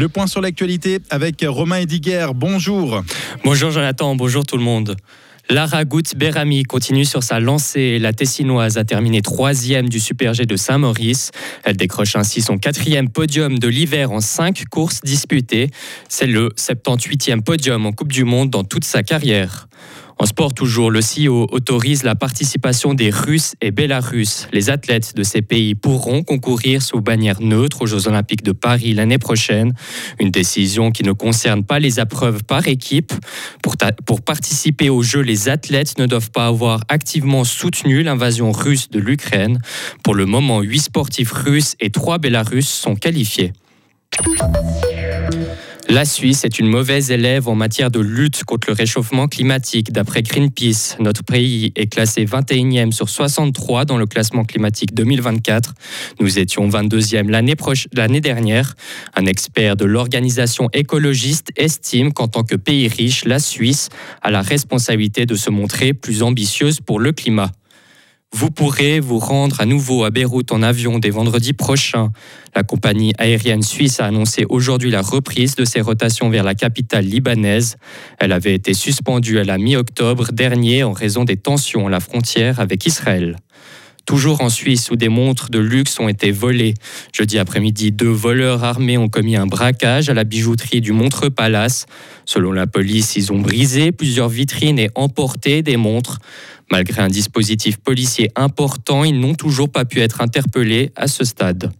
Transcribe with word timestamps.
Le 0.00 0.08
point 0.08 0.26
sur 0.26 0.40
l'actualité 0.40 1.00
avec 1.10 1.44
Romain 1.46 1.76
Ediger. 1.76 2.28
Bonjour. 2.34 3.02
Bonjour 3.44 3.70
Jonathan, 3.70 4.16
bonjour 4.16 4.46
tout 4.46 4.56
le 4.56 4.62
monde. 4.62 4.96
Lara 5.50 5.84
Goutte 5.84 6.16
Berami 6.16 6.62
continue 6.62 7.04
sur 7.04 7.22
sa 7.22 7.38
lancée. 7.38 7.98
La 7.98 8.14
Tessinoise 8.14 8.78
a 8.78 8.84
terminé 8.84 9.20
troisième 9.20 9.90
du 9.90 10.00
Super 10.00 10.32
G 10.32 10.46
de 10.46 10.56
Saint-Maurice. 10.56 11.32
Elle 11.64 11.76
décroche 11.76 12.16
ainsi 12.16 12.40
son 12.40 12.56
quatrième 12.56 13.10
podium 13.10 13.58
de 13.58 13.68
l'hiver 13.68 14.10
en 14.10 14.22
cinq 14.22 14.64
courses 14.70 15.02
disputées. 15.02 15.68
C'est 16.08 16.26
le 16.26 16.48
78e 16.56 17.42
podium 17.42 17.84
en 17.84 17.92
Coupe 17.92 18.10
du 18.10 18.24
Monde 18.24 18.48
dans 18.48 18.64
toute 18.64 18.84
sa 18.84 19.02
carrière. 19.02 19.68
En 20.20 20.26
sport 20.26 20.52
toujours, 20.52 20.90
le 20.90 21.00
CIO 21.00 21.48
autorise 21.50 22.02
la 22.02 22.14
participation 22.14 22.92
des 22.92 23.08
Russes 23.08 23.54
et 23.62 23.70
Bélarusses. 23.70 24.48
Les 24.52 24.68
athlètes 24.68 25.16
de 25.16 25.22
ces 25.22 25.40
pays 25.40 25.74
pourront 25.74 26.22
concourir 26.22 26.82
sous 26.82 27.00
bannière 27.00 27.40
neutre 27.40 27.80
aux 27.80 27.86
Jeux 27.86 28.06
Olympiques 28.06 28.42
de 28.42 28.52
Paris 28.52 28.92
l'année 28.92 29.16
prochaine. 29.16 29.72
Une 30.18 30.30
décision 30.30 30.90
qui 30.90 31.04
ne 31.04 31.12
concerne 31.12 31.64
pas 31.64 31.78
les 31.78 32.00
épreuves 32.00 32.44
par 32.44 32.68
équipe. 32.68 33.14
Pour, 33.62 33.76
pour 34.04 34.20
participer 34.20 34.90
aux 34.90 35.02
Jeux, 35.02 35.22
les 35.22 35.48
athlètes 35.48 35.96
ne 35.98 36.04
doivent 36.04 36.30
pas 36.30 36.48
avoir 36.48 36.82
activement 36.88 37.44
soutenu 37.44 38.02
l'invasion 38.02 38.52
russe 38.52 38.90
de 38.90 38.98
l'Ukraine. 38.98 39.58
Pour 40.04 40.14
le 40.14 40.26
moment, 40.26 40.60
huit 40.60 40.80
sportifs 40.80 41.32
russes 41.32 41.76
et 41.80 41.88
trois 41.88 42.18
Bélarusses 42.18 42.68
sont 42.68 42.94
qualifiés. 42.94 43.54
La 45.90 46.04
Suisse 46.04 46.44
est 46.44 46.60
une 46.60 46.68
mauvaise 46.68 47.10
élève 47.10 47.48
en 47.48 47.56
matière 47.56 47.90
de 47.90 47.98
lutte 47.98 48.44
contre 48.44 48.68
le 48.68 48.74
réchauffement 48.74 49.26
climatique. 49.26 49.90
D'après 49.90 50.22
Greenpeace, 50.22 50.94
notre 51.00 51.24
pays 51.24 51.72
est 51.74 51.88
classé 51.88 52.24
21e 52.24 52.92
sur 52.92 53.08
63 53.08 53.86
dans 53.86 53.96
le 53.96 54.06
classement 54.06 54.44
climatique 54.44 54.94
2024. 54.94 55.74
Nous 56.20 56.38
étions 56.38 56.68
22e 56.68 57.28
l'année 57.28 58.20
dernière. 58.20 58.76
Un 59.16 59.26
expert 59.26 59.74
de 59.74 59.84
l'organisation 59.84 60.70
écologiste 60.72 61.48
estime 61.56 62.12
qu'en 62.12 62.28
tant 62.28 62.44
que 62.44 62.54
pays 62.54 62.86
riche, 62.86 63.24
la 63.24 63.40
Suisse 63.40 63.88
a 64.22 64.30
la 64.30 64.42
responsabilité 64.42 65.26
de 65.26 65.34
se 65.34 65.50
montrer 65.50 65.92
plus 65.92 66.22
ambitieuse 66.22 66.78
pour 66.80 67.00
le 67.00 67.10
climat. 67.10 67.50
Vous 68.32 68.50
pourrez 68.50 69.00
vous 69.00 69.18
rendre 69.18 69.60
à 69.60 69.66
nouveau 69.66 70.04
à 70.04 70.10
Beyrouth 70.10 70.52
en 70.52 70.62
avion 70.62 70.98
dès 70.98 71.10
vendredi 71.10 71.52
prochain. 71.52 72.12
La 72.54 72.62
compagnie 72.62 73.12
aérienne 73.18 73.62
suisse 73.62 74.00
a 74.00 74.06
annoncé 74.06 74.46
aujourd'hui 74.48 74.90
la 74.90 75.02
reprise 75.02 75.56
de 75.56 75.64
ses 75.64 75.80
rotations 75.80 76.30
vers 76.30 76.44
la 76.44 76.54
capitale 76.54 77.04
libanaise. 77.04 77.76
Elle 78.18 78.32
avait 78.32 78.54
été 78.54 78.72
suspendue 78.72 79.40
à 79.40 79.44
la 79.44 79.58
mi-octobre 79.58 80.32
dernier 80.32 80.84
en 80.84 80.92
raison 80.92 81.24
des 81.24 81.36
tensions 81.36 81.88
à 81.88 81.90
la 81.90 82.00
frontière 82.00 82.60
avec 82.60 82.86
Israël. 82.86 83.36
Toujours 84.10 84.40
en 84.40 84.48
Suisse, 84.48 84.90
où 84.90 84.96
des 84.96 85.08
montres 85.08 85.50
de 85.50 85.60
luxe 85.60 86.00
ont 86.00 86.08
été 86.08 86.32
volées. 86.32 86.74
Jeudi 87.12 87.38
après-midi, 87.38 87.92
deux 87.92 88.08
voleurs 88.08 88.64
armés 88.64 88.98
ont 88.98 89.08
commis 89.08 89.36
un 89.36 89.46
braquage 89.46 90.08
à 90.08 90.14
la 90.14 90.24
bijouterie 90.24 90.80
du 90.80 90.90
Montreux 90.90 91.30
Palace. 91.30 91.86
Selon 92.24 92.50
la 92.50 92.66
police, 92.66 93.14
ils 93.14 93.30
ont 93.30 93.38
brisé 93.38 93.92
plusieurs 93.92 94.28
vitrines 94.28 94.80
et 94.80 94.90
emporté 94.96 95.62
des 95.62 95.76
montres. 95.76 96.18
Malgré 96.72 97.02
un 97.02 97.06
dispositif 97.06 97.76
policier 97.76 98.32
important, 98.34 99.04
ils 99.04 99.20
n'ont 99.20 99.36
toujours 99.36 99.70
pas 99.70 99.84
pu 99.84 100.00
être 100.00 100.22
interpellés 100.22 100.90
à 100.96 101.06
ce 101.06 101.22
stade. 101.22 101.70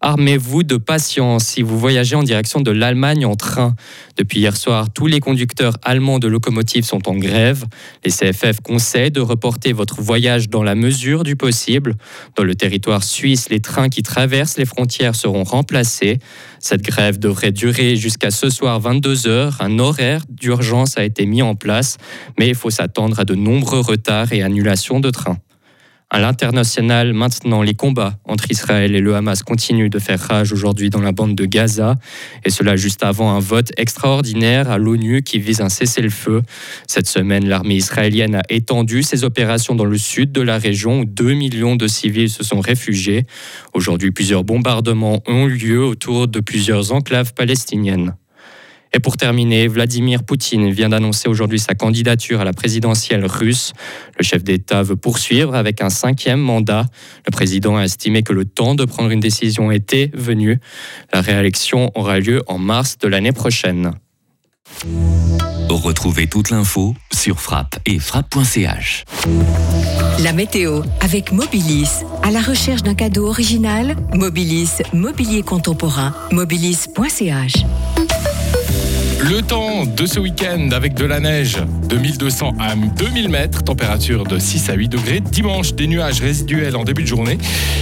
Armez-vous 0.00 0.62
de 0.62 0.76
patience 0.76 1.44
si 1.44 1.62
vous 1.62 1.76
voyagez 1.76 2.14
en 2.14 2.22
direction 2.22 2.60
de 2.60 2.70
l'Allemagne 2.70 3.26
en 3.26 3.34
train. 3.34 3.74
Depuis 4.16 4.38
hier 4.38 4.56
soir, 4.56 4.92
tous 4.92 5.08
les 5.08 5.18
conducteurs 5.18 5.74
allemands 5.82 6.20
de 6.20 6.28
locomotives 6.28 6.84
sont 6.84 7.08
en 7.08 7.16
grève. 7.16 7.64
Les 8.04 8.12
CFF 8.12 8.60
conseillent 8.62 9.10
de 9.10 9.20
reporter 9.20 9.72
votre 9.72 10.00
voyage 10.00 10.48
dans 10.48 10.62
la 10.62 10.76
mesure 10.76 11.24
du 11.24 11.34
possible. 11.34 11.96
Dans 12.36 12.44
le 12.44 12.54
territoire 12.54 13.02
suisse, 13.02 13.50
les 13.50 13.60
trains 13.60 13.88
qui 13.88 14.04
traversent 14.04 14.56
les 14.56 14.66
frontières 14.66 15.16
seront 15.16 15.42
remplacés. 15.44 16.20
Cette 16.60 16.82
grève 16.82 17.18
devrait 17.18 17.52
durer 17.52 17.96
jusqu'à 17.96 18.30
ce 18.30 18.50
soir 18.50 18.80
22h. 18.80 19.54
Un 19.58 19.78
horaire 19.80 20.22
d'urgence 20.28 20.96
a 20.96 21.04
été 21.04 21.26
mis 21.26 21.42
en 21.42 21.56
place, 21.56 21.96
mais 22.38 22.48
il 22.48 22.54
faut 22.54 22.70
s'attendre 22.70 23.18
à 23.18 23.24
de 23.24 23.34
nombreux 23.34 23.80
retards 23.80 24.32
et 24.32 24.42
annulations 24.42 25.00
de 25.00 25.10
trains. 25.10 25.38
À 26.10 26.20
l'international, 26.20 27.12
maintenant, 27.12 27.60
les 27.62 27.74
combats 27.74 28.18
entre 28.24 28.50
Israël 28.50 28.96
et 28.96 29.00
le 29.00 29.14
Hamas 29.14 29.42
continuent 29.42 29.90
de 29.90 29.98
faire 29.98 30.18
rage 30.18 30.54
aujourd'hui 30.54 30.88
dans 30.88 31.02
la 31.02 31.12
bande 31.12 31.34
de 31.34 31.44
Gaza, 31.44 31.96
et 32.46 32.50
cela 32.50 32.76
juste 32.76 33.04
avant 33.04 33.32
un 33.32 33.40
vote 33.40 33.72
extraordinaire 33.76 34.70
à 34.70 34.78
l'ONU 34.78 35.22
qui 35.22 35.38
vise 35.38 35.60
un 35.60 35.68
cessez-le-feu. 35.68 36.40
Cette 36.86 37.08
semaine, 37.08 37.46
l'armée 37.46 37.74
israélienne 37.74 38.36
a 38.36 38.42
étendu 38.48 39.02
ses 39.02 39.24
opérations 39.24 39.74
dans 39.74 39.84
le 39.84 39.98
sud 39.98 40.32
de 40.32 40.40
la 40.40 40.56
région 40.56 41.00
où 41.00 41.04
2 41.04 41.34
millions 41.34 41.76
de 41.76 41.86
civils 41.86 42.30
se 42.30 42.42
sont 42.42 42.60
réfugiés. 42.60 43.24
Aujourd'hui, 43.74 44.10
plusieurs 44.10 44.44
bombardements 44.44 45.22
ont 45.26 45.46
eu 45.46 45.56
lieu 45.56 45.84
autour 45.84 46.26
de 46.26 46.40
plusieurs 46.40 46.90
enclaves 46.92 47.34
palestiniennes. 47.34 48.14
Et 48.92 49.00
pour 49.00 49.16
terminer, 49.16 49.68
Vladimir 49.68 50.22
Poutine 50.22 50.70
vient 50.70 50.88
d'annoncer 50.88 51.28
aujourd'hui 51.28 51.58
sa 51.58 51.74
candidature 51.74 52.40
à 52.40 52.44
la 52.44 52.52
présidentielle 52.52 53.26
russe. 53.26 53.72
Le 54.18 54.24
chef 54.24 54.42
d'État 54.42 54.82
veut 54.82 54.96
poursuivre 54.96 55.54
avec 55.54 55.82
un 55.82 55.90
cinquième 55.90 56.40
mandat. 56.40 56.86
Le 57.26 57.30
président 57.30 57.76
a 57.76 57.84
estimé 57.84 58.22
que 58.22 58.32
le 58.32 58.44
temps 58.44 58.74
de 58.74 58.84
prendre 58.84 59.10
une 59.10 59.20
décision 59.20 59.70
était 59.70 60.10
venu. 60.14 60.58
La 61.12 61.20
réélection 61.20 61.90
aura 61.94 62.18
lieu 62.18 62.42
en 62.46 62.58
mars 62.58 62.98
de 62.98 63.08
l'année 63.08 63.32
prochaine. 63.32 63.92
Retrouvez 65.68 66.26
toute 66.26 66.50
l'info 66.50 66.94
sur 67.12 67.40
frappe 67.40 67.78
et 67.84 67.98
frappe.ch. 67.98 69.04
La 70.22 70.32
météo 70.32 70.82
avec 71.00 71.32
Mobilis. 71.32 72.04
À 72.22 72.30
la 72.30 72.40
recherche 72.40 72.82
d'un 72.82 72.94
cadeau 72.94 73.26
original, 73.26 73.96
Mobilis, 74.14 74.82
mobilier 74.92 75.42
contemporain, 75.42 76.14
mobilis.ch. 76.32 77.52
Le 79.20 79.42
temps 79.42 79.84
de 79.84 80.06
ce 80.06 80.20
week-end 80.20 80.68
avec 80.70 80.94
de 80.94 81.04
la 81.04 81.18
neige 81.18 81.56
de 81.88 81.96
1200 81.96 82.54
à 82.60 82.76
2000 82.76 83.28
mètres, 83.28 83.64
température 83.64 84.22
de 84.22 84.38
6 84.38 84.70
à 84.70 84.74
8 84.74 84.88
degrés. 84.88 85.20
Dimanche, 85.20 85.74
des 85.74 85.88
nuages 85.88 86.20
résiduels 86.20 86.76
en 86.76 86.84
début 86.84 87.02
de 87.02 87.08
journée. 87.08 87.36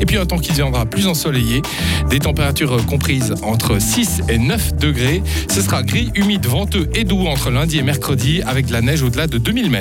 Et 0.00 0.06
puis 0.06 0.16
un 0.16 0.24
temps 0.24 0.38
qui 0.38 0.50
deviendra 0.52 0.86
plus 0.86 1.06
ensoleillé. 1.06 1.60
Des 2.08 2.18
températures 2.18 2.84
comprises 2.86 3.34
entre 3.42 3.78
6 3.78 4.22
et 4.30 4.38
9 4.38 4.76
degrés. 4.76 5.22
Ce 5.50 5.60
sera 5.60 5.82
gris, 5.82 6.10
humide, 6.14 6.46
venteux 6.46 6.88
et 6.94 7.04
doux 7.04 7.26
entre 7.26 7.50
lundi 7.50 7.78
et 7.78 7.82
mercredi 7.82 8.40
avec 8.46 8.66
de 8.66 8.72
la 8.72 8.80
neige 8.80 9.02
au-delà 9.02 9.26
de 9.26 9.36
2000 9.36 9.70
mètres. 9.70 9.76